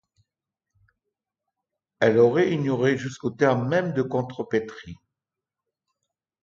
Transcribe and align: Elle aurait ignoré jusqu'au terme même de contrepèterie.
Elle 1.99 2.17
aurait 2.17 2.51
ignoré 2.51 2.97
jusqu'au 2.97 3.29
terme 3.29 3.67
même 3.67 3.93
de 3.93 4.01
contrepèterie. 4.01 4.97